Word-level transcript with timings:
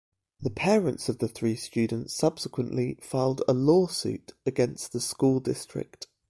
The 0.39 0.49
parents 0.49 1.09
of 1.09 1.19
the 1.19 1.27
three 1.27 1.55
students 1.55 2.15
subsequently 2.15 2.97
filed 3.03 3.43
a 3.47 3.53
lawsuit 3.53 4.31
against 4.47 4.93
the 4.93 4.99
school 4.99 5.39
district. 5.39 6.07